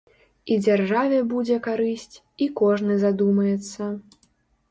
І 0.53 0.55
дзяржаве 0.65 1.17
будзе 1.33 1.57
карысць, 1.67 2.15
і 2.45 2.47
кожны 2.61 2.93
задумаецца. 3.05 3.91